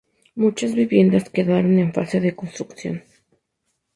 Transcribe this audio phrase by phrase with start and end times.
[0.33, 3.03] Muchas viviendas quedaron en fase de construcción.